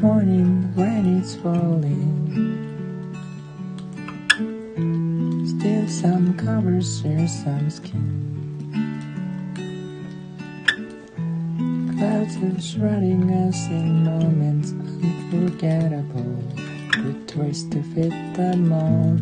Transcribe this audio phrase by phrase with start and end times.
[0.00, 2.00] morning when it's falling.
[5.46, 8.08] Still some covers share some skin.
[11.98, 16.42] Clouds are shrouding us in moments unforgettable.
[17.02, 19.20] The twist to fit the mold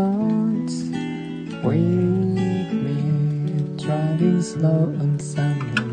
[0.00, 0.84] bones
[1.64, 2.96] with me.
[3.76, 5.89] Driving slow on Sunday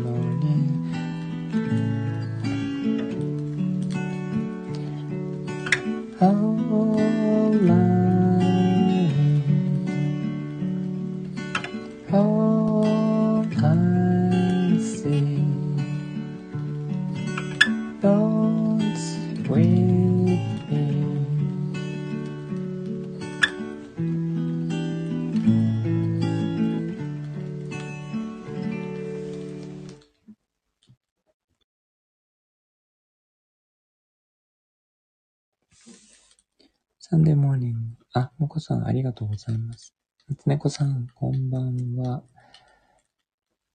[38.88, 39.94] ありがとうございます。
[40.38, 42.22] つねこさん、こんばんは。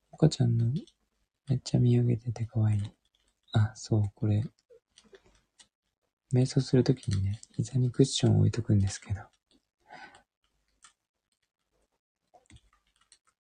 [0.10, 0.66] もこちゃんの
[1.48, 2.82] めっちゃ見上げててかわいい。
[3.52, 4.44] あ、そう、これ。
[6.34, 9.22] 瞑想するときにね、膝にクッションを置いとくんですけど。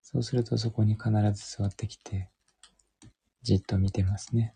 [0.04, 2.30] そうするとそこに必ず座ってきて、
[3.42, 4.54] じっと見てますね。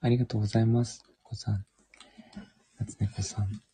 [0.00, 1.02] ありがとうございます。
[1.04, 1.66] もこさん。
[2.78, 3.67] 夏猫さん。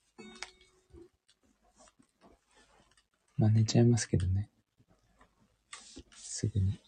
[3.36, 4.48] まあ寝ちゃいますけどね。
[6.14, 6.78] すぐに。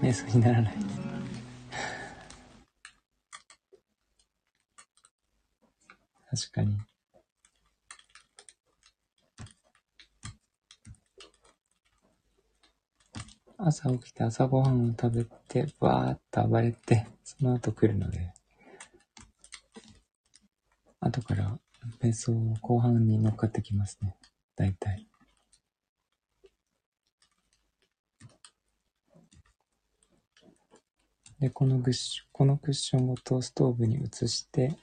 [0.00, 0.74] 瞑想にならない。
[6.30, 6.78] 確かに。
[13.58, 18.32] 朝起きて朝ごはんを食べて、わーっと暴れて、その後来るので、
[21.00, 21.58] 後から
[22.00, 24.16] 瞑想後半に乗っかってきますね。
[24.56, 25.06] 大体。
[31.40, 34.76] で、このグッシュ、このクッションごとストーブに移して、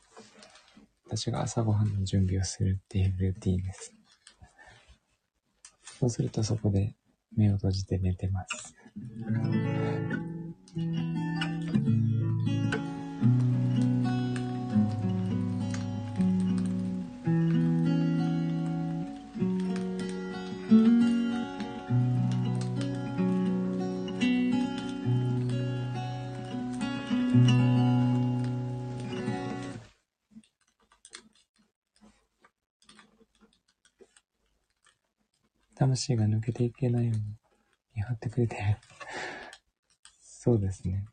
[1.06, 3.94] 私が朝ごはんの準備をするっていうルーティンです。
[6.00, 6.96] そうするとそこで
[7.36, 8.76] 目を閉じて寝てます。
[35.98, 37.22] 魂が抜けていけないように
[37.96, 38.78] 見張ってくれてる。
[40.22, 41.06] そうですね。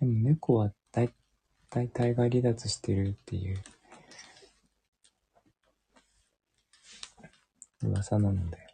[0.00, 1.14] でも猫はだい
[1.70, 3.62] 大体が離脱してるっていう
[7.82, 8.71] 噂なので。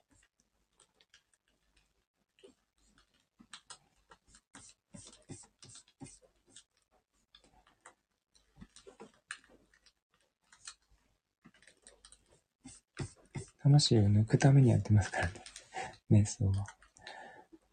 [13.69, 15.45] 魂を抜くためにやってますからね。
[16.11, 16.67] 瞑想は。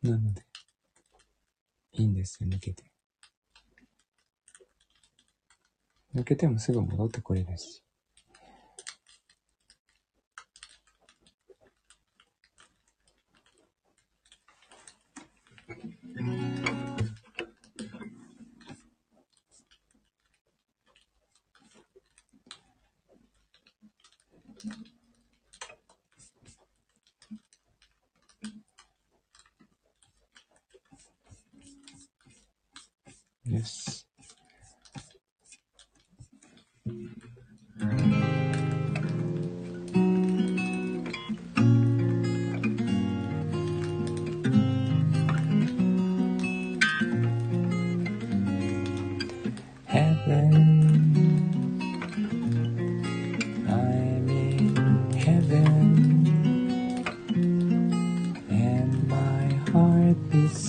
[0.01, 0.45] なので、
[1.93, 2.83] いいんですよ、抜けて。
[6.13, 7.81] 抜けてもすぐ戻ってこれるし。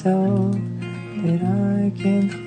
[0.06, 0.53] So
[1.25, 2.45] that I can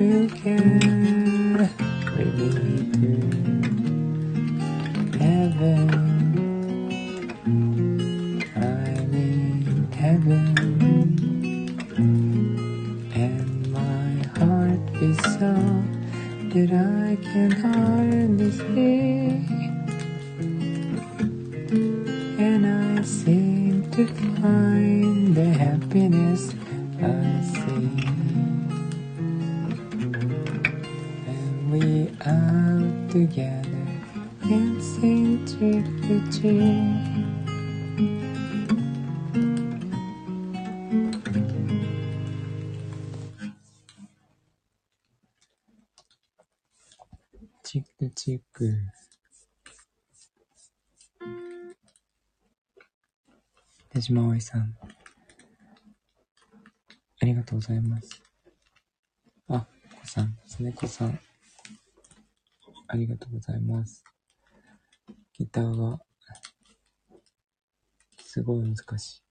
[0.00, 0.99] you can.
[54.10, 54.76] 島葵さん。
[57.22, 58.20] ありがとうございます。
[59.46, 59.64] あ、
[60.00, 61.20] 子さんですね、子さん。
[62.88, 64.02] ありがとうございます。
[65.38, 66.00] ギターが、
[68.18, 69.29] すごい難しい。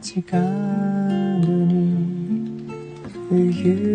[0.00, 0.36] 近く
[3.34, 3.89] に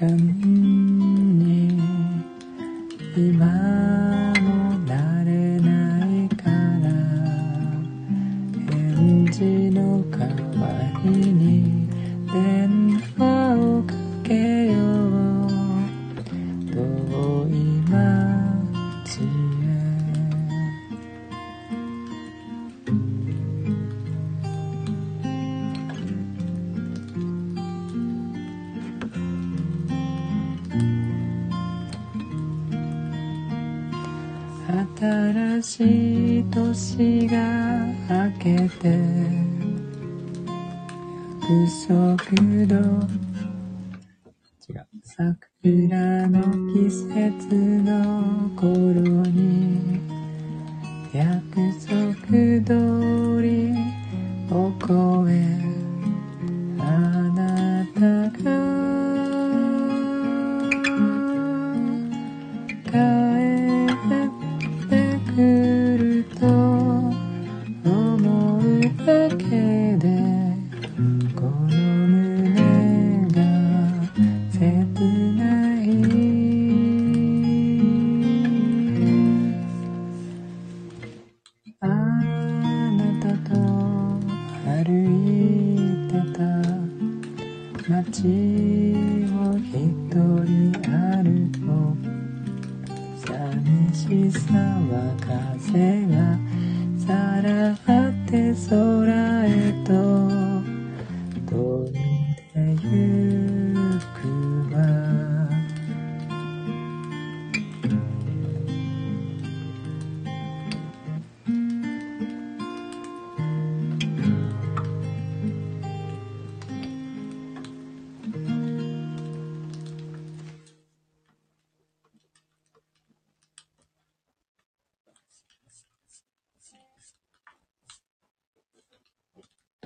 [0.00, 0.79] 時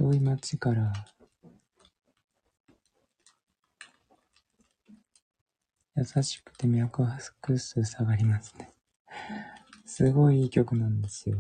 [0.04, 0.92] 遠い町から
[5.96, 8.70] 優しくて脈拍数下がりますね。
[9.86, 11.38] すごいいい曲なんですよ。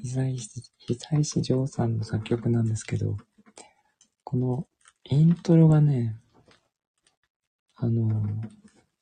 [0.00, 3.16] 久石、久石譲さんの作曲なんですけど、
[4.22, 4.68] この
[5.10, 6.16] イントロがね、
[7.74, 8.22] あの、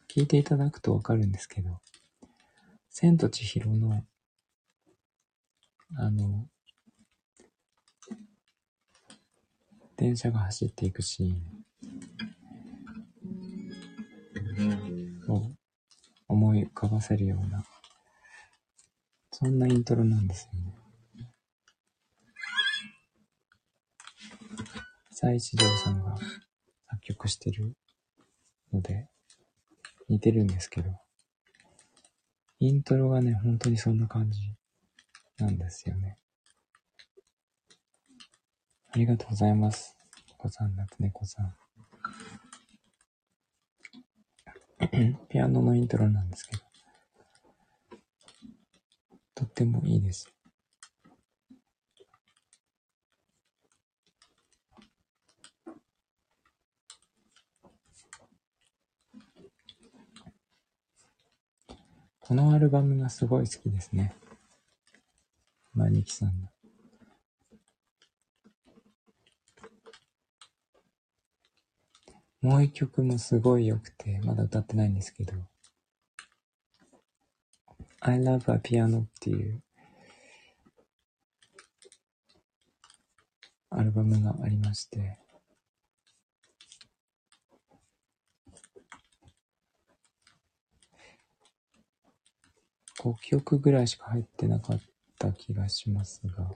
[0.09, 1.83] 聞いていただくとわかるんですけど、
[2.89, 4.07] 千と千尋の、
[5.99, 6.49] あの、
[10.03, 11.33] 電車が走っていくシー
[15.29, 15.49] ンを
[16.27, 17.65] 思い浮かばせるような、
[19.31, 20.75] そんなイントロなんですよね。
[25.13, 27.77] 久石譲さんが作曲してる
[28.73, 29.09] ので、
[30.09, 30.91] 似てるんですけど、
[32.59, 34.41] イントロがね、本当にそんな感じ
[35.39, 36.19] なんですよね。
[38.95, 39.97] ありがとうございます。
[40.35, 41.57] お子さん、夏猫さん。
[45.31, 46.63] ピアノのイントロなんですけど。
[49.35, 50.31] とってもいいです。
[62.21, 64.15] このアルバムがすごい好きですね。
[65.73, 66.52] マニキさんの。
[72.43, 75.33] もう一曲もすごい良くて、まだ歌ってないんですけど、
[78.01, 79.63] I Love a Piano っていう
[83.71, 85.21] アルバムがありまして、
[92.99, 94.81] 5曲ぐらいしか入ってなかっ
[95.17, 96.51] た気がしますが、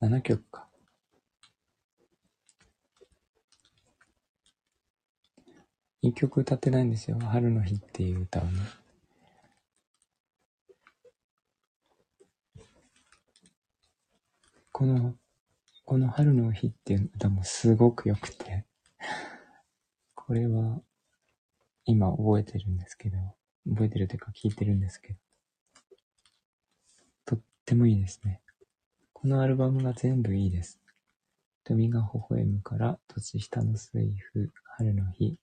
[0.00, 0.66] 7曲か。
[6.10, 7.20] 一曲歌ってないんですよ。
[7.20, 8.50] 春の日っていう歌をね。
[14.72, 15.14] この、
[15.84, 18.64] この春の日っていう歌もすごく良くて、
[20.16, 20.80] これは
[21.84, 23.16] 今覚えてるんですけど、
[23.68, 25.18] 覚えてるというか聞いてるんですけど、
[27.24, 28.40] とってもいいですね。
[29.12, 30.80] このアルバムが全部いいです。
[31.62, 35.38] 瞳が微笑むから、年下の水夫、春の日、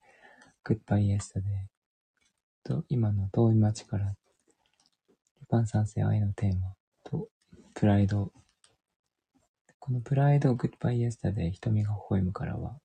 [0.68, 1.70] Goodbye Yesterday
[2.66, 4.14] と、今の遠い街から、ル
[5.48, 6.74] パン三世愛のテーマ
[7.06, 7.30] と、
[7.74, 8.34] プライド。
[9.80, 12.82] このプライド Goodbye Yesterday 瞳が微笑むからは、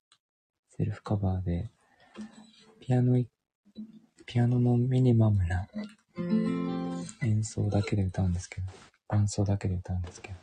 [0.69, 1.71] セルフカバーで、
[2.79, 3.21] ピアノ
[4.25, 5.67] ピアノのミニマムな
[7.21, 8.67] 演奏だけで歌うんですけど、
[9.09, 10.35] 伴奏だけで歌うんですけど、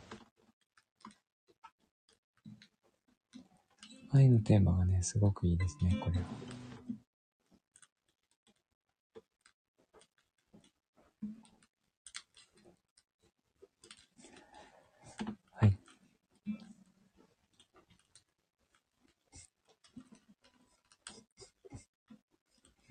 [4.11, 6.60] 愛のテーマがね、すごくいいですね、これは。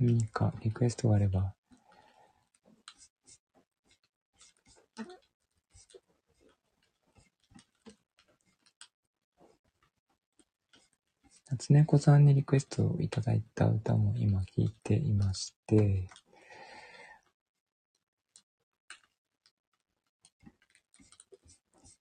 [0.01, 1.55] 何かリクエストがあれば
[11.51, 16.09] 夏猫さんにリクエストをいただいた歌も今聴いていまして、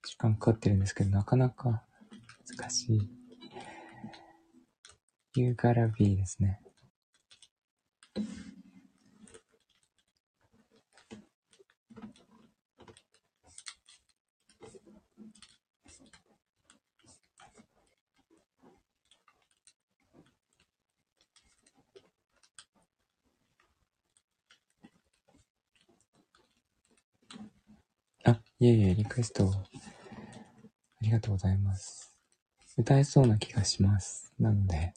[0.05, 1.83] 時間かかってるんですけど、なかなか
[2.57, 3.09] 難しい。
[5.35, 6.61] You gotta be ですね。
[28.61, 29.63] いえいえ、リクエスト、あ
[30.99, 32.13] りがとうございます。
[32.77, 34.33] 歌えそうな気がします。
[34.37, 34.93] なので、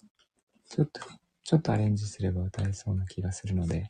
[0.68, 1.01] ちょっと、
[1.44, 3.88] ちょっとアレンジすれば歌えそうな気がするので、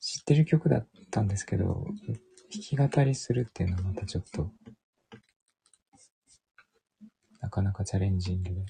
[0.00, 1.86] 知ってる曲だったんですけど、
[2.76, 4.50] 弾き語りするっていうのはまたちょっと、
[7.40, 8.66] なかなかチャレンジングで。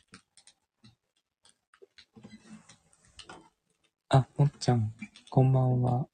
[4.11, 4.93] あ、もっちゃん、
[5.31, 6.07] こんばんは。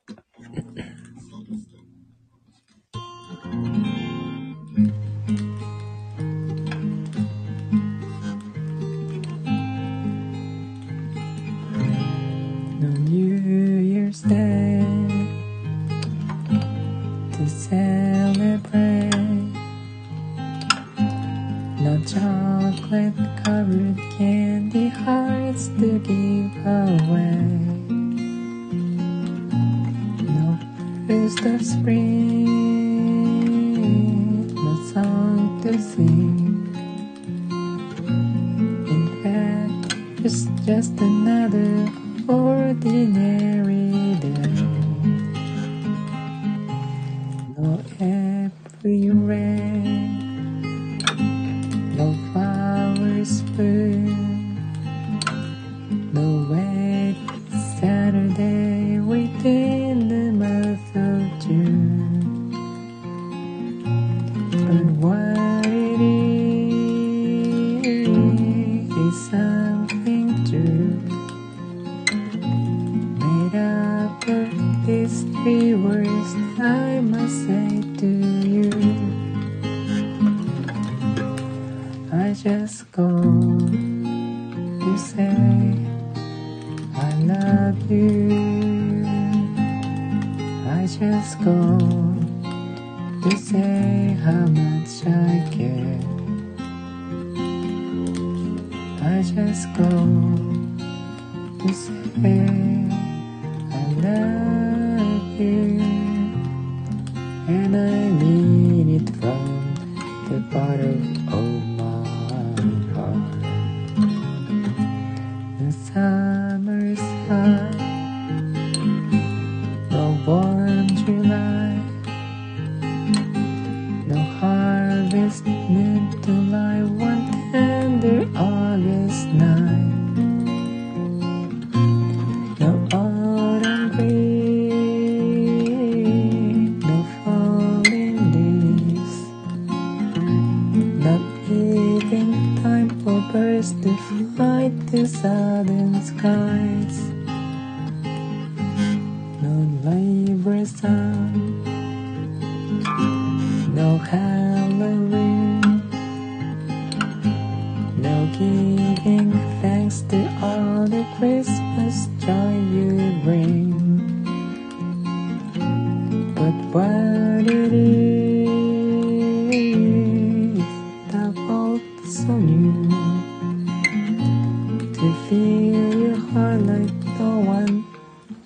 [175.04, 177.84] you feel your heart like the one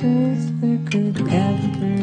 [0.00, 1.97] who's the good ever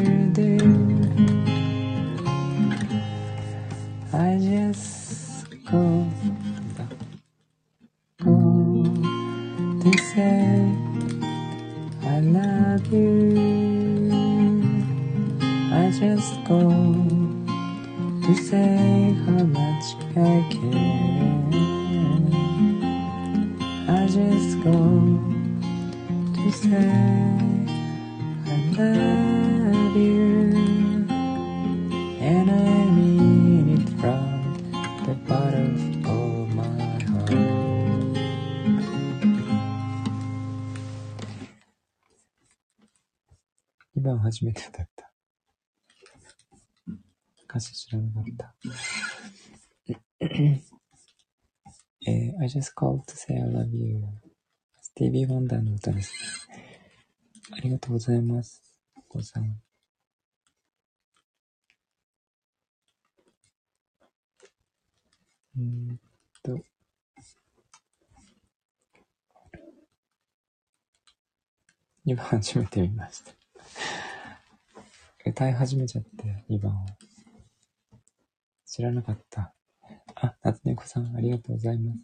[44.36, 45.10] 初めてだった。
[47.48, 48.54] 歌詞知らなかった。
[50.20, 54.04] えー I just called to say I love you.
[54.82, 56.12] スティービー・ワンダーの歌です
[56.50, 56.58] ね。
[57.52, 58.62] ありがとうございます。
[58.94, 59.44] お子さん。
[65.56, 66.00] うーん
[66.42, 66.58] と。
[72.04, 73.32] 2番初めて見ました。
[75.26, 76.86] 歌い始めちゃって、2番を。
[78.64, 79.52] 知らなかった。
[80.14, 81.98] あ、夏猫さん、ありがとうございます。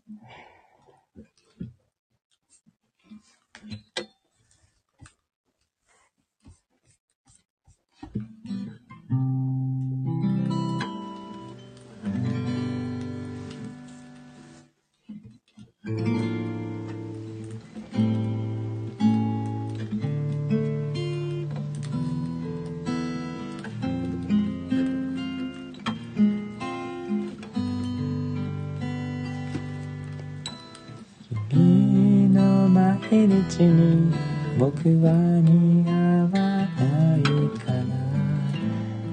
[33.17, 34.13] 日に。
[34.59, 35.93] 僕は似合
[36.25, 37.23] わない
[37.59, 37.91] かな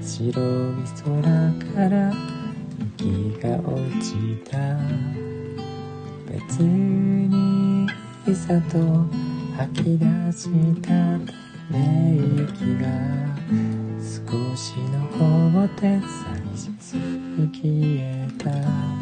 [0.02, 1.22] 白い空
[1.74, 2.12] から
[2.98, 4.10] 雪が落ち
[4.50, 4.58] た。
[6.26, 7.86] 別に
[8.26, 8.78] いざと
[9.56, 10.50] 吐き出し
[10.82, 10.88] た。
[10.88, 10.92] た
[11.70, 12.84] め息が
[14.00, 16.00] 少し残って。
[16.00, 16.96] 寂しす
[17.52, 18.99] 消えた。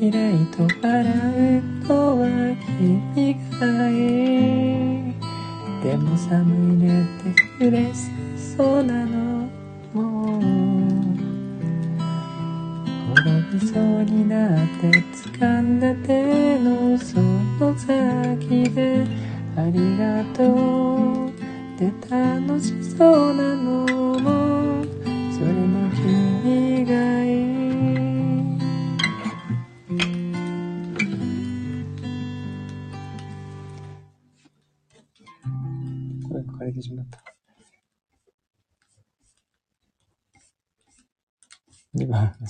[0.00, 1.69] 開いと笑う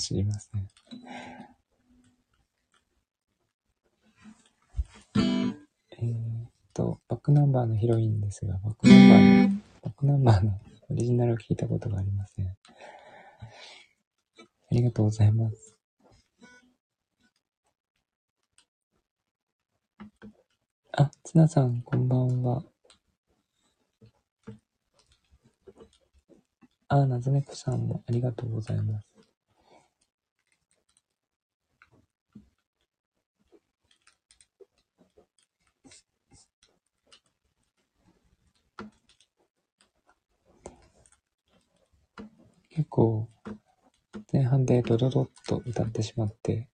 [0.00, 0.66] 知りません。
[5.92, 10.58] えーっと、バックナンバーのヒロインですが、バックナンバーの、バックナンバーの
[10.88, 12.46] オリジナルを聞いたことがありません。
[12.48, 12.54] あ
[14.72, 15.76] りがとうございます。
[20.92, 22.64] あ、ツナさん、こんばんは。
[26.88, 29.09] あ、なずねこさんもありがとうございます。
[42.80, 43.28] 結構、
[44.32, 46.66] 前半でドドドッと歌ってしまって、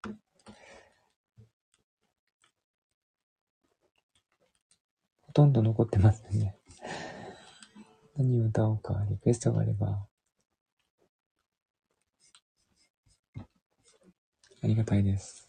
[5.23, 6.55] ほとんど残ってますね。
[8.16, 10.07] 何を歌おうか、リクエストがあれば、
[13.37, 13.42] あ
[14.62, 15.49] りがたいです。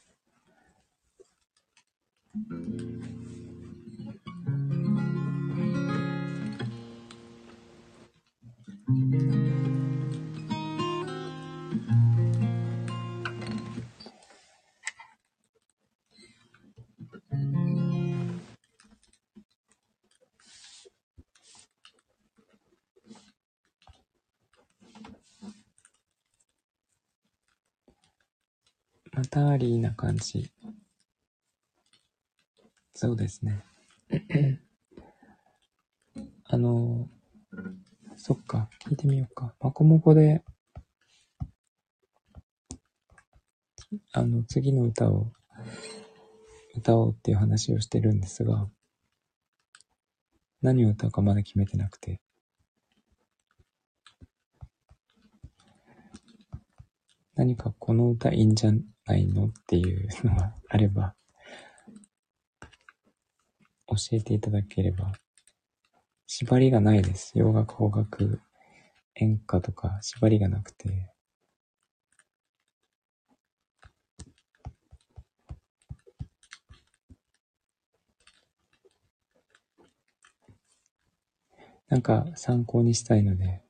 [30.18, 30.52] 感じ。
[32.94, 33.64] そうですね。
[36.46, 37.08] あの、
[38.16, 39.54] そっか、聞いてみようか。
[39.60, 40.44] まこもこで、
[44.14, 45.32] あの、次の歌を、
[46.76, 48.70] 歌おうっていう話をしてるんですが、
[50.62, 52.20] 何を歌うかまだ決めてなくて。
[57.36, 59.46] 何かこの歌いいんじゃんないの？
[59.48, 61.16] っていうのがあれば、
[63.88, 65.14] 教えていただければ。
[66.28, 67.32] 縛りがないです。
[67.36, 68.42] 洋楽、邦楽、
[69.16, 71.14] 演歌とか縛りがなくて。
[81.88, 83.62] なんか参考にしたいので、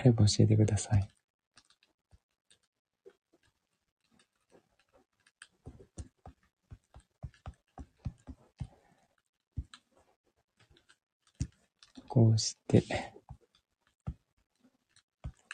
[0.00, 1.06] あれば教えてください。
[12.08, 12.88] こうして、こ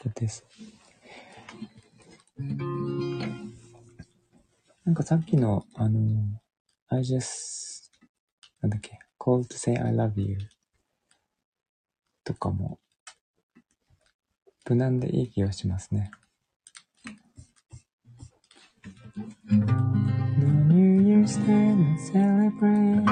[0.03, 0.45] こです。
[4.85, 6.39] なんかさっきの、あの、
[6.87, 7.91] I just,
[8.61, 10.37] なんだっけ、call to say I love you
[12.23, 12.79] とかも
[14.69, 16.11] 無難でいい気がしますね。
[19.49, 19.55] The
[20.67, 23.05] New Year's Day and celebrate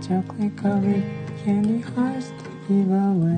[0.00, 1.04] Chocolate covered
[1.44, 3.33] candy hearts to give away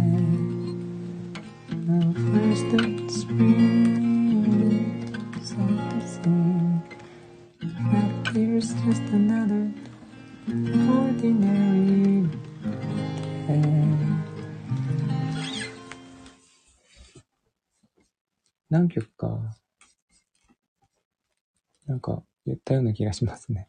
[23.17, 23.69] しますね。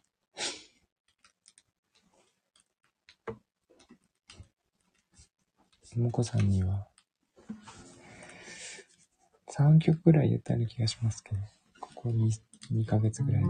[5.98, 6.86] もこさんには、
[9.50, 11.40] 3曲ぐらい言ってある気がしますけど、
[11.80, 12.30] ここ 2,
[12.72, 13.48] 2ヶ月ぐらいで。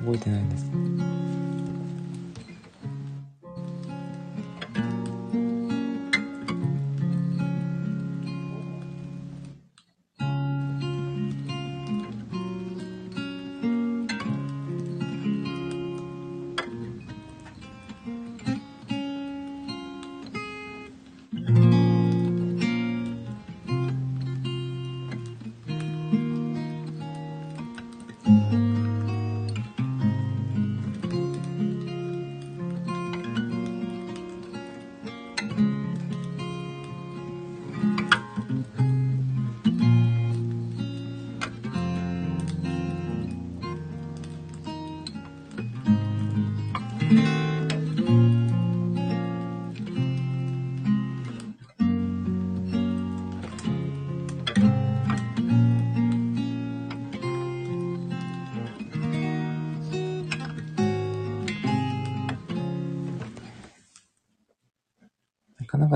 [0.00, 1.49] 覚えてないんです。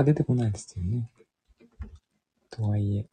[0.05, 1.09] 出てこないですよね。
[2.49, 3.05] とはいえ。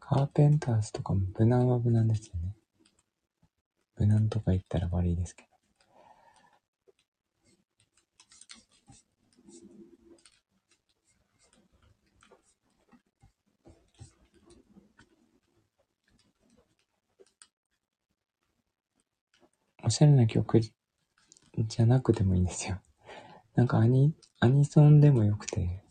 [0.00, 2.54] カーペンターズとかも無難は無難ですよね。
[3.98, 5.47] 無難とか言ったら悪いですけど。
[19.88, 22.78] おしゃれな曲じゃなくてもいいんですよ。
[23.54, 25.82] なんかアニ、アニソンでもよくて、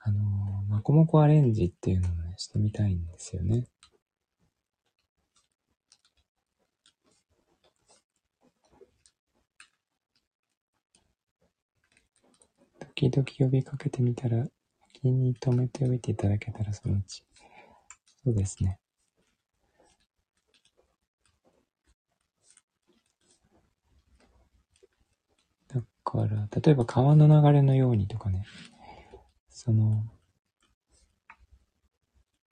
[0.00, 3.64] あのー、まこもこアレンジっていうのをね、してみたいんですよね。
[12.78, 14.46] 時々呼びかけてみたら、
[14.92, 17.24] 気に留めておいていただけたらそのうち。
[18.22, 18.78] そうですね。
[25.74, 28.44] だから、例えば川の流れのようにとかね、
[29.48, 30.04] その、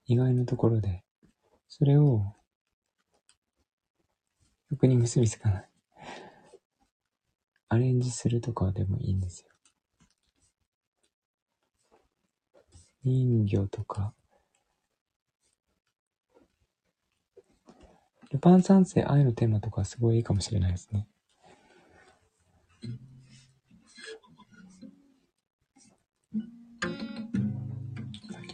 [0.07, 1.05] 意外なところで、
[1.69, 2.35] それを、
[4.71, 5.69] 曲に結びつかない。
[7.69, 9.49] アレンジするとかでもいいんですよ。
[13.03, 14.13] 人魚とか、
[18.31, 21.09] ルパン三世愛のテーマとかすごいいいかもしれないですね。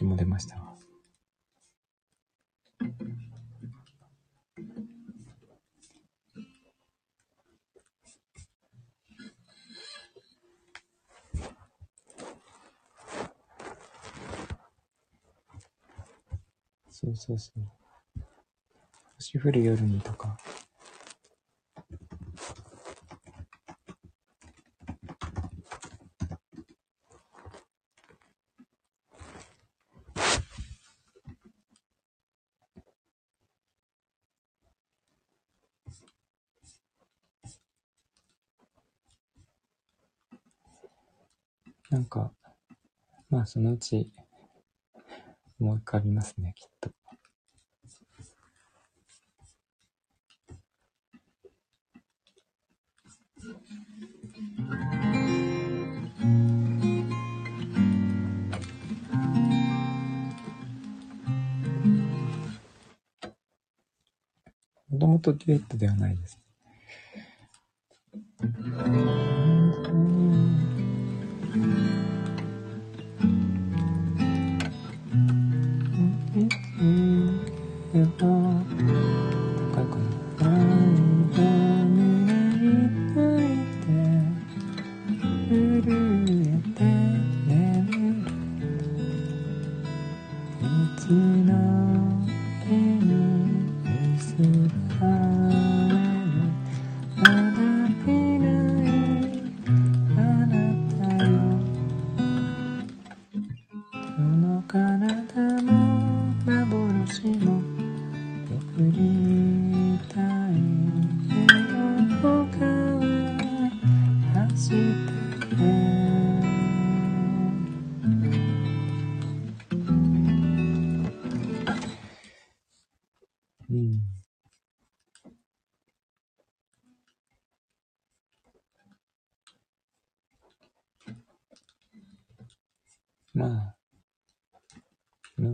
[0.07, 0.67] も出ました
[16.99, 17.63] そうそうそう。
[19.17, 20.35] 星降る夜にとか。
[41.89, 42.33] なんか、
[43.37, 44.09] まあそのうち
[45.59, 46.89] 思い浮かびますね、きっと。
[64.89, 66.46] もともとデュエットではないです。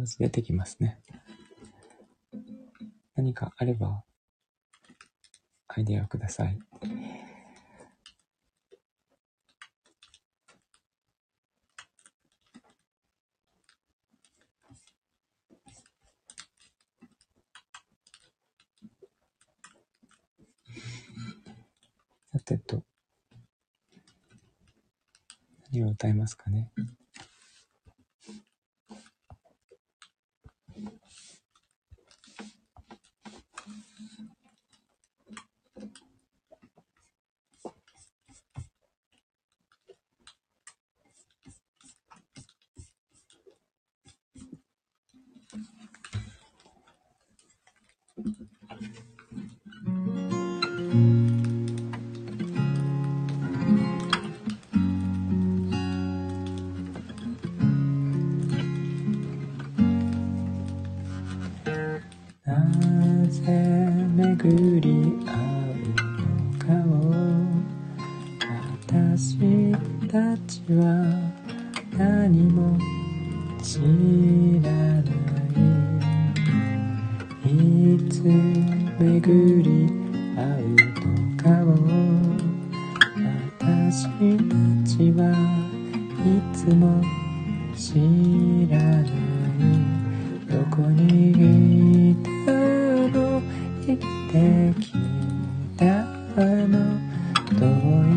[0.04, 1.00] そのうち出てきますね。
[3.16, 4.04] 何かあれば、
[5.68, 6.60] アイデアをください。
[22.34, 22.84] さてと、
[25.72, 26.72] 何を歌いますかね。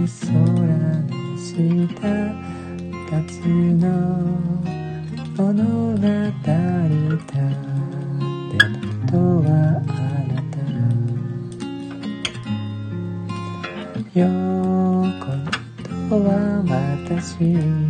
[0.07, 1.59] 空の下
[2.91, 3.85] 二つの
[5.37, 6.55] 物語だ
[7.15, 7.35] って
[8.55, 9.49] ことは
[9.89, 9.91] あ
[10.31, 10.57] なた。
[14.21, 14.23] よ
[15.21, 15.27] こ
[16.09, 16.29] ことは
[17.09, 17.86] 私。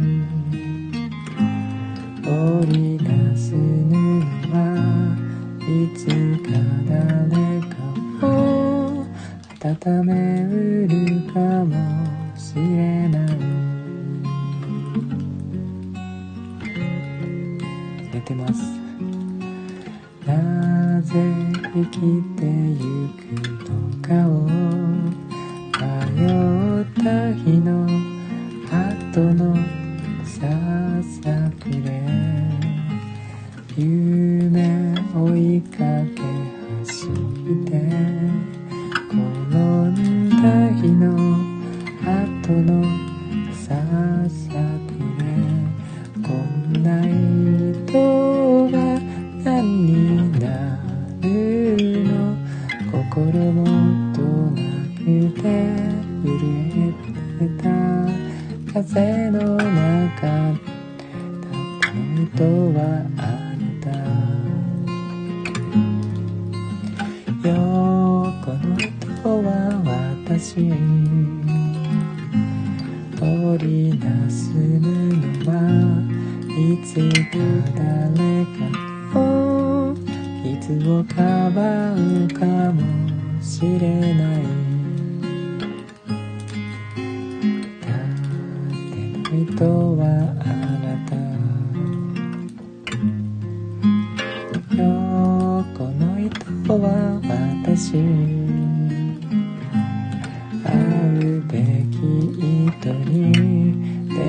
[102.81, 104.21] 人に出会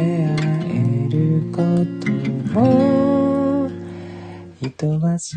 [0.69, 1.15] える
[1.51, 1.57] こ
[1.99, 2.11] と
[2.59, 3.69] も
[4.61, 5.35] 人は幸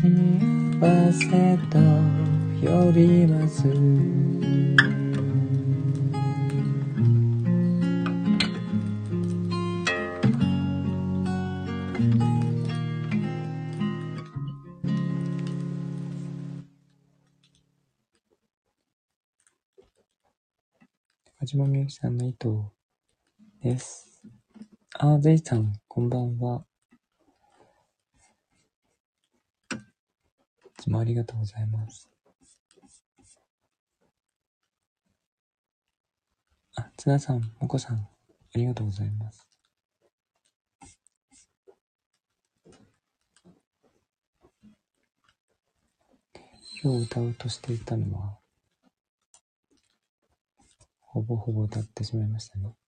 [1.11, 1.77] せと
[2.61, 3.67] 呼びます。
[21.37, 22.71] はじまみゆきさんの糸
[23.61, 24.19] です。
[24.97, 26.65] あ、ゼイさん、こんばんは。
[29.71, 32.09] いつもありがとうございます。
[36.75, 38.09] あ、津田さん、もこさん、あ
[38.55, 39.47] りがとうございます。
[46.81, 48.39] 今日歌うとしていたのは、
[50.99, 52.80] ほぼほぼ歌ってしまいましたね。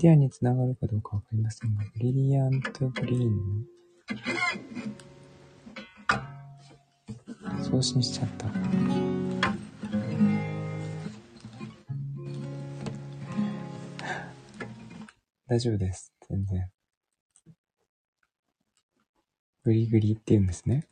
[0.00, 3.66] アイデアにつながるかどうかわかりませんが、ブリリアントグリーン
[7.58, 8.46] の送信しちゃった。
[15.46, 16.14] 大丈夫です。
[16.30, 16.70] 全然。
[19.64, 20.86] グリグリって言うんですね。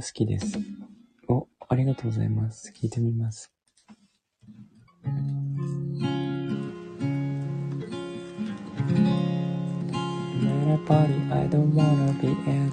[0.00, 0.58] が好きです。
[1.28, 2.72] お、ありがとうございます。
[2.74, 3.52] 聞いてみます。
[10.40, 12.72] Not a party I don't wanna be at.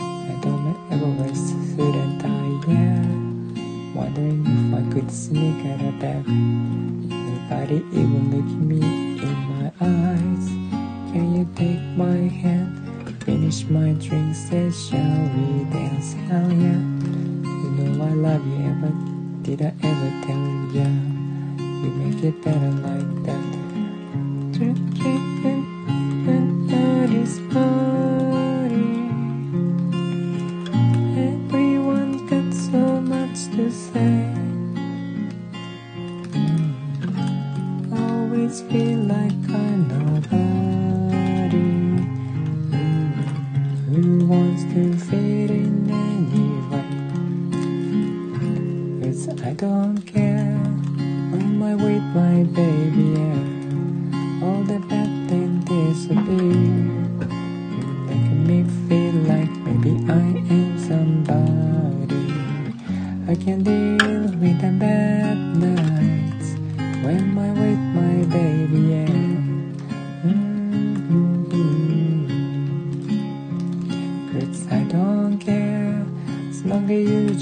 [0.00, 2.28] I don't ever waste suit and tie,
[2.72, 3.02] yeah.
[3.94, 6.24] Wondering if I could sneak out of bed.
[6.28, 9.05] Nobody even looking me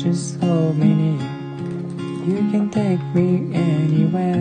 [0.04, 1.22] just hold me near.
[2.28, 4.36] You can take me anywhere.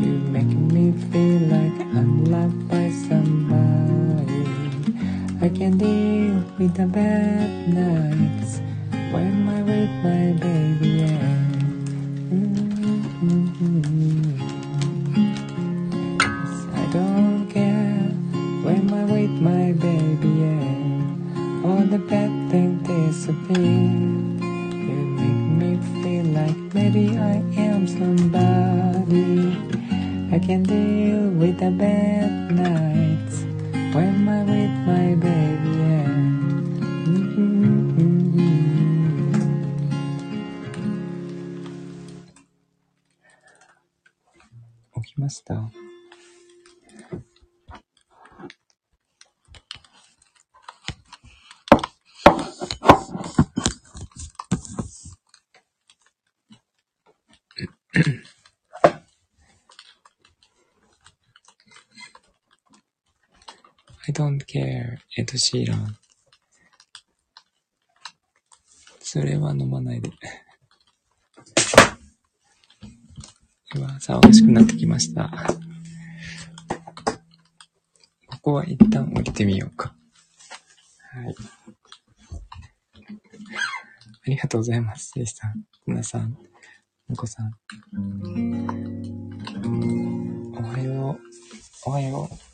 [0.00, 4.44] You're making me feel like I'm loved by somebody.
[5.42, 7.17] I can deal with the bad
[65.30, 65.98] ド・シーラン。
[69.00, 70.10] それは飲まないで。
[73.76, 75.30] うわ、騒がしくなってきました。
[78.26, 79.94] ここは一旦降りてみようか。
[81.12, 81.34] はい。
[84.26, 85.10] ありがとうございます。
[85.14, 86.38] せいさん、皆さん、
[87.08, 87.52] むこさん。
[90.56, 91.20] おはよう。
[91.84, 92.47] おはよう。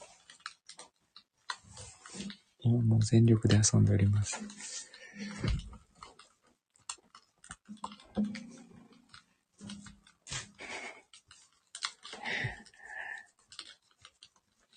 [2.64, 4.42] 今もう全力で遊んでおります。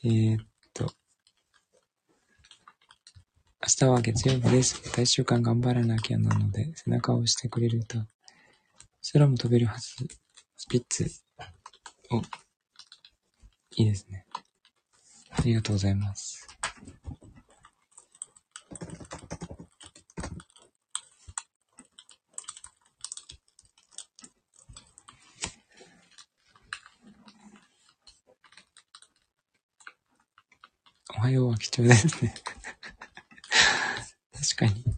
[0.04, 0.90] えー、っと、明
[3.80, 4.82] 日は月曜日です。
[4.86, 8.06] また一週間頑張らなきゃなので、背中を押してくれる歌。
[9.14, 9.96] 空も飛べるはず。
[10.58, 11.10] スピッツ。
[12.12, 14.26] お、いいですね。
[15.32, 16.47] ありがとうございます。
[31.28, 32.34] はようは貴重ですね。
[34.56, 34.97] 確かに。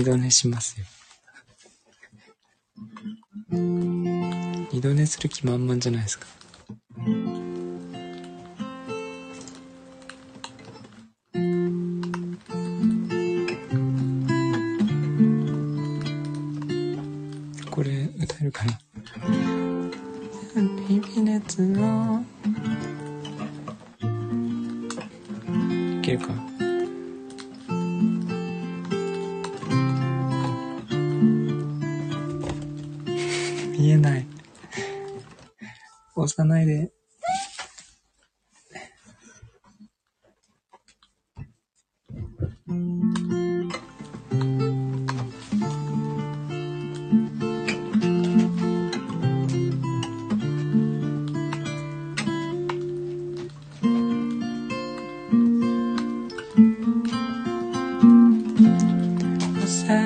[0.00, 0.86] 二度寝しますよ。
[3.50, 6.26] 二度寝する気満々じゃないですか。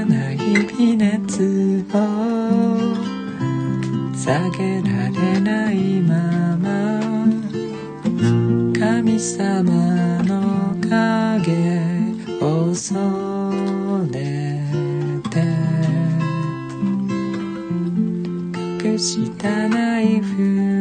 [0.05, 1.95] な日々熱を
[4.17, 6.65] 下げられないまま。
[8.79, 11.49] 神様の影
[12.41, 12.95] 恐
[14.11, 14.17] れ
[15.31, 15.35] て。
[18.85, 20.74] 隠したナイフ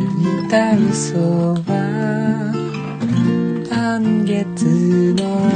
[0.00, 1.18] 過ぎた嘘
[1.66, 2.52] は
[3.70, 4.64] 満月
[5.14, 5.49] の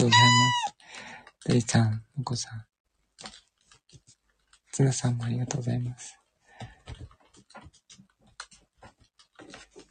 [0.00, 0.28] とうございま
[1.42, 1.46] す。
[1.46, 2.64] てりちゃん、もこさん、
[4.72, 6.18] ツナさんもありがとうございます。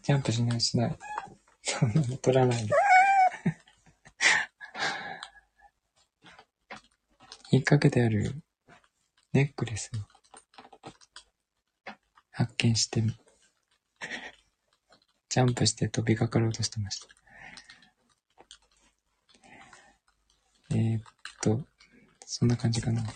[0.02, 0.98] ジャンプしない、しない。
[1.62, 2.74] そんなの取らないで。
[7.52, 8.42] 引っ掛けてある
[9.34, 9.92] ネックレス
[12.32, 13.04] 発見して、
[15.30, 17.19] ジャンプして飛びかかろうとしてました。
[21.42, 21.62] と、
[22.26, 23.02] そんな感じかな。
[23.02, 23.08] こ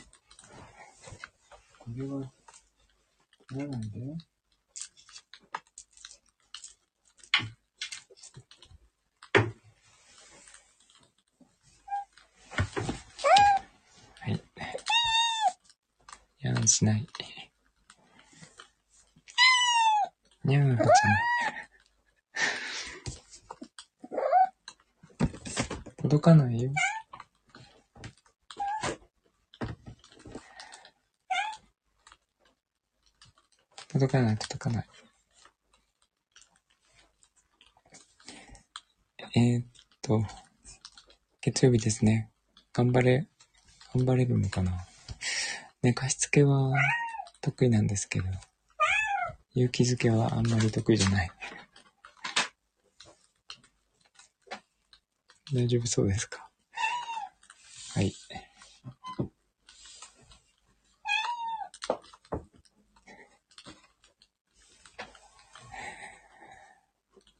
[1.95, 2.32] れは、
[3.49, 3.99] 取らないで？
[14.19, 14.41] はい。
[16.39, 17.07] やんしない。
[20.45, 20.91] にゃーこちゃ
[25.26, 25.30] ん。
[25.97, 26.69] 届かないよ。
[34.04, 34.86] 届かない、届かない。
[39.36, 39.66] えー、っ
[40.01, 40.22] と、
[41.39, 42.30] 月曜日ですね。
[42.74, 43.28] 頑張れ、
[43.95, 44.86] 頑張れるのかな。
[45.82, 46.74] 寝かしつけは
[47.39, 48.26] 得意なんですけど、
[49.56, 51.32] 勇気づけはあんまり得意じゃない。
[55.54, 56.49] 大丈夫そうですか？
[57.93, 58.14] はい。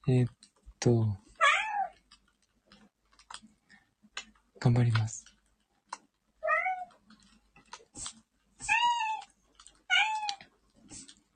[0.06, 0.34] えーっ
[0.82, 1.08] と、
[4.60, 5.24] 頑張ります。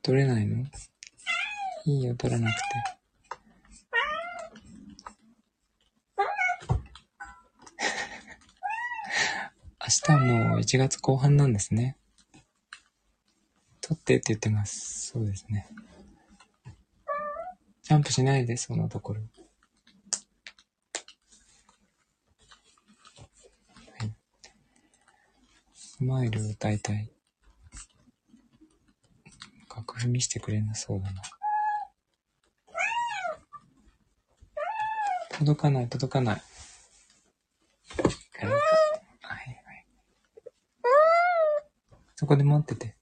[0.02, 0.66] 取れないの？
[1.86, 2.66] いいよ、取らなくて。
[9.80, 11.98] 明日はもう1月後半なんですね。
[13.80, 15.08] 取ってって言ってます。
[15.08, 15.70] そうですね。
[17.88, 19.22] ジャンプしないで、そんなところ。
[19.22, 19.28] は
[24.06, 24.14] い。
[25.74, 27.10] スマイルを歌いたい。
[29.74, 31.22] 楽譜見してくれなそうだな。
[35.38, 36.42] 届かない、届かない。
[38.02, 38.10] は
[38.42, 38.46] い
[39.22, 39.54] はい。
[42.18, 42.98] そこで待ってて。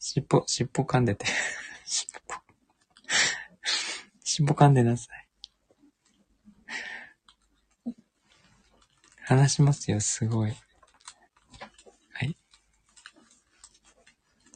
[0.00, 1.26] 尻尾、尻尾噛んでて。
[4.36, 4.48] 尻尾。
[4.48, 5.28] 尻尾噛んでなさい。
[9.24, 10.50] 話しますよ、すごい。
[10.50, 10.56] は
[12.26, 12.36] い。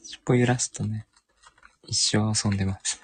[0.03, 1.07] 尻尾揺らすとね、
[1.87, 3.01] 一生遊んでます。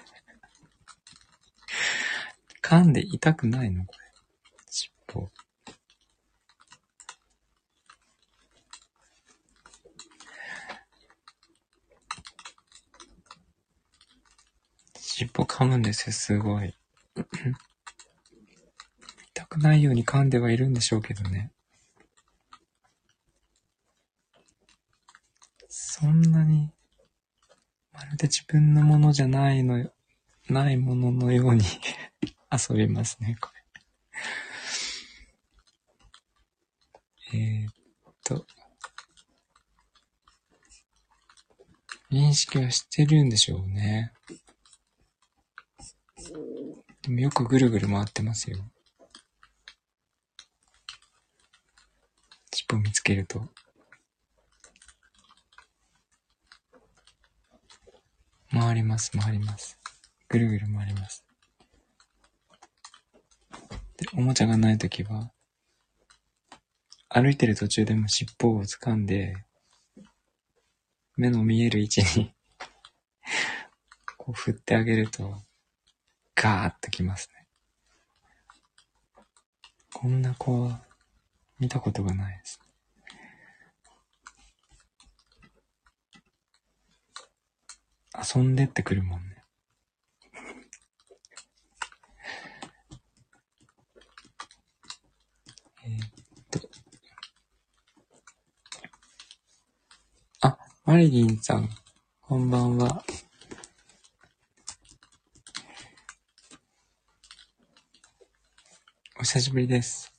[2.62, 3.84] 噛んで痛くないの？
[3.84, 3.98] これ。
[4.70, 5.28] 尻尾。
[15.18, 16.76] 尻尾噛むんですよ、すごい。
[19.34, 21.50] 痛くないように噛んではいるんでしょうけどね。
[25.68, 26.72] そんなに、
[27.90, 29.92] まるで自分のものじゃないのよ、
[30.48, 31.64] ないもののように
[32.56, 33.50] 遊びますね、こ
[37.32, 37.40] れ。
[37.40, 37.68] え、っ
[38.22, 38.46] と。
[42.08, 44.12] 認識はしてるんでしょうね。
[47.08, 48.58] でもよくぐるぐる回ってますよ。
[52.52, 53.48] 尻尾見つけると。
[58.50, 59.78] 回ります、回ります。
[60.28, 61.24] ぐるぐる回ります。
[63.96, 65.32] で、おもちゃがないときは、
[67.08, 69.34] 歩いてる途中でも尻尾を掴んで、
[71.16, 72.34] 目の見える位置に
[74.18, 75.47] こう振ってあげると、
[76.40, 77.46] ガーッときますね。
[79.92, 80.82] こんな子は
[81.58, 82.60] 見たことがないです。
[88.36, 89.42] 遊んでってくるもんね。
[95.84, 96.68] えっと。
[100.42, 101.68] あ、マリリンさん、
[102.20, 103.02] こんばんは。
[109.20, 110.14] お久しぶりです。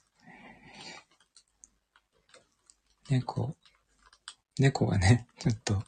[3.09, 3.55] 猫、
[4.57, 5.85] 猫がね、 ちょっと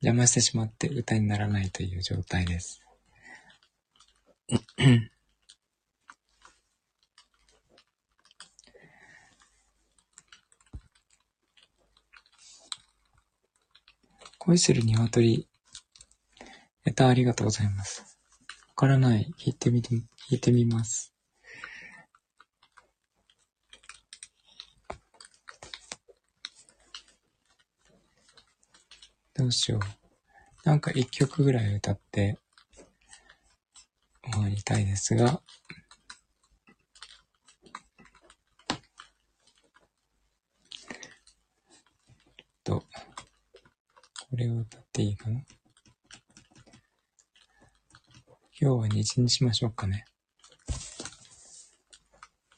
[0.00, 2.80] 邪魔してしまって歌にならないという状態です。
[14.38, 15.48] 恋する鶏、
[16.84, 18.18] ネタありがとうございます。
[18.68, 19.24] わからない。
[19.24, 21.15] 弾いてみて、弾いてみます。
[29.46, 29.80] どうしよう。
[30.68, 32.36] なんか一曲ぐらい歌って
[34.32, 35.40] 終わりたいですが、
[42.64, 42.86] と、こ
[44.32, 45.40] れを歌っていいかな？
[45.40, 45.46] 今
[48.58, 50.06] 日は虹にしましょうかね。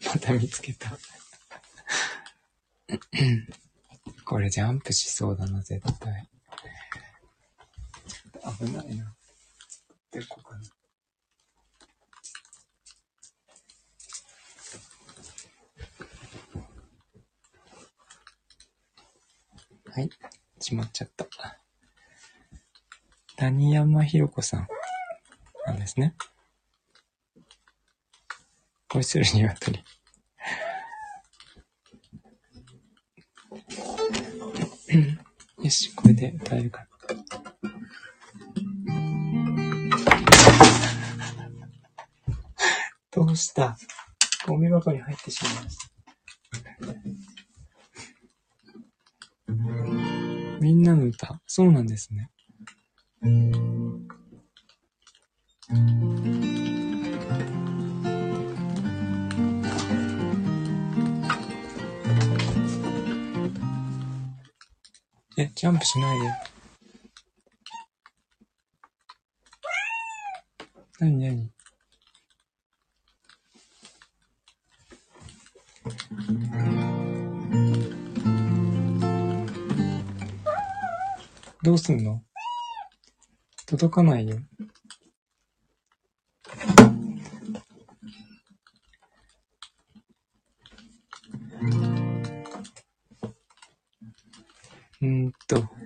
[0.06, 0.96] また見つけた
[4.24, 6.26] これジャンプしそうだな、絶対。
[8.56, 9.14] 危ないな。
[10.10, 10.60] でこかな。
[19.92, 20.10] はい。
[20.60, 21.26] しまっちゃった。
[23.36, 24.68] 谷山ひろ子さん
[25.66, 26.14] なんですね。
[28.88, 29.84] 恋する鶏。
[35.62, 36.88] よし、これで歌えるかな。
[43.10, 43.76] どうした？
[44.46, 45.88] ゴミ箱に入ってしまいました。
[50.60, 51.40] みんなの歌。
[51.46, 52.30] そうなんですね。
[65.36, 66.26] え、ジャンプしないで。
[71.00, 71.50] なになに
[81.62, 82.22] どうすんの？
[83.66, 84.38] 届かないよ。
[95.00, 95.77] うんと。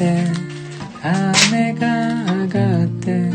[0.00, 0.24] て
[1.02, 3.30] 雨が上がって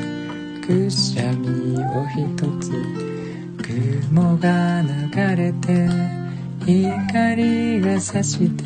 [0.66, 2.72] くしゃみをひとつ
[3.62, 5.88] 雲が流れて
[6.66, 8.64] 光が差して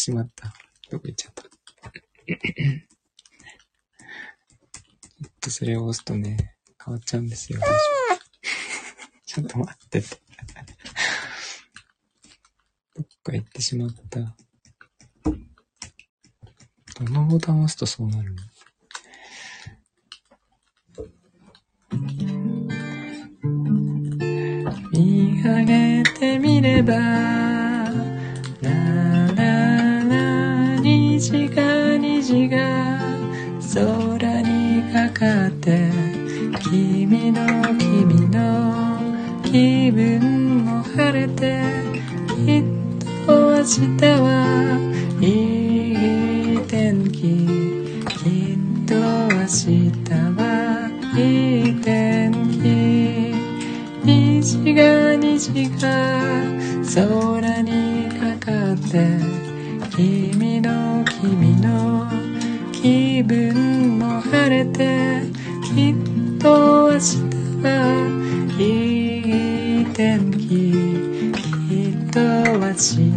[0.00, 0.50] しまった。
[0.90, 1.42] どこ行っちゃった？
[1.42, 1.50] ちょ
[5.26, 7.60] っとそれを押すとね、変わっちゃうんですよ。
[9.26, 10.06] ちょっと待ってて。
[12.96, 14.20] どっか行ってしまった。
[14.20, 14.26] ど
[17.12, 18.42] のボタンを押すとそうなるの？
[24.92, 27.59] 見上げてみれば
[31.20, 32.98] 虹が虹が
[33.74, 35.90] 空にかかって
[36.62, 37.46] 君の
[37.76, 38.98] 君の
[39.44, 41.62] 気分も晴れて
[42.26, 42.64] きっ
[43.26, 47.18] と明日はいい天気
[48.08, 50.08] きっと明日
[50.38, 51.18] はい
[51.68, 52.64] い天気
[54.06, 55.80] 虹が虹が
[56.94, 57.29] 空
[68.58, 70.72] いい天気
[71.32, 71.90] き。
[71.90, 72.20] っと
[72.58, 73.09] 明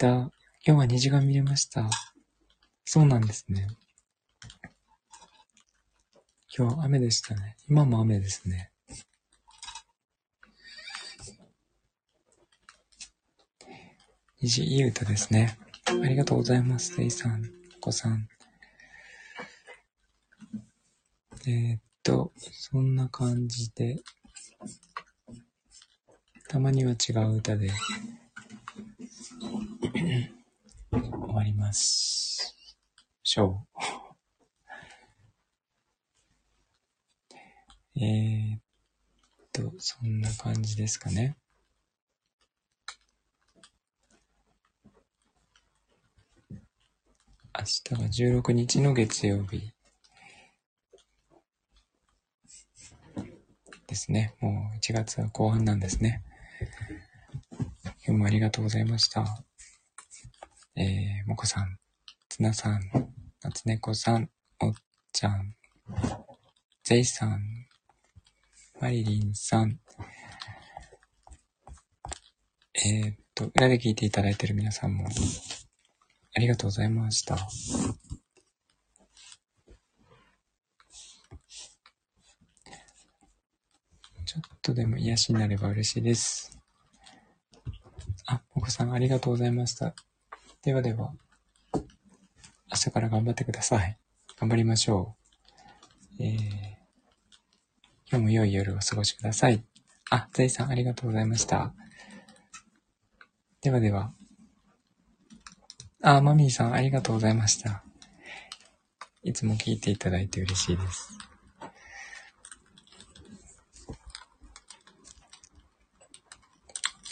[0.00, 0.08] た。
[0.16, 0.32] 今
[0.64, 1.90] 日は虹が見れました。
[2.86, 3.68] そうなんですね。
[6.56, 7.56] 今日は雨でしたね。
[7.68, 8.70] 今も雨ですね。
[14.40, 15.58] 虹いい歌ですね。
[15.86, 17.44] ありがとうございます、デイさん、
[17.76, 18.26] お子さん。
[21.46, 23.98] えー、っと、そんな感じで、
[26.48, 27.70] たまには違う歌で
[29.40, 30.30] 終
[31.34, 32.54] わります。
[33.22, 33.80] しょう。
[37.96, 38.60] えー、っ
[39.52, 41.36] と、そんな感じですかね。
[47.58, 47.98] 明日が
[48.38, 49.72] 16日の月曜日
[53.86, 54.34] ですね。
[54.40, 56.22] もう1月は後半なんですね。
[58.10, 59.24] 今日もありがとうございました。
[60.74, 61.76] えー、もこさん、
[62.28, 62.80] つなさん、
[63.40, 64.28] なつねこさん、
[64.60, 64.74] おっ
[65.12, 65.54] ちゃん、
[66.82, 67.40] ぜいさん、
[68.80, 69.78] まりりんさん、
[72.84, 75.06] えー、っと、裏で聞いていただいている皆さんも、
[76.34, 77.36] ありがとうございました。
[84.26, 86.49] ちょっとでも癒しになれば嬉しいです。
[88.30, 89.92] あ、もこさんありがとうございました。
[90.62, 91.12] ではでは、
[91.74, 91.82] 明
[92.76, 93.98] 日から頑張ってください。
[94.38, 95.16] 頑張りましょ
[96.20, 96.22] う。
[96.22, 96.38] えー、
[98.08, 99.64] 今日も良い夜を過ごしください。
[100.10, 101.74] あ、ゼイさんありがとうございました。
[103.62, 104.12] ではでは、
[106.00, 107.82] あ、マミーさんありがとうございました。
[109.24, 111.18] いつも聞いていただいて嬉しいです。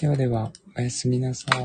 [0.00, 1.64] ではでは、おやすみなさい。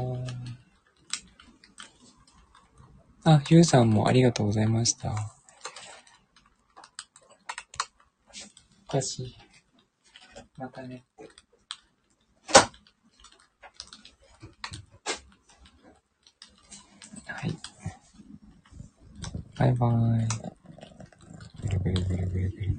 [3.25, 5.13] あ、ゆうさんもありがとうございました。
[8.87, 9.35] 私、
[10.57, 11.05] またね。
[17.27, 17.55] はい。
[19.59, 20.27] バイバイ。
[21.61, 22.77] ぐるぐるぐるぐるぐる。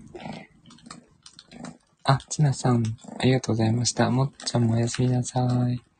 [2.02, 2.82] あ、つなさん、
[3.20, 4.10] ありがとうございました。
[4.10, 5.93] もっちゃんもおやすみなさい。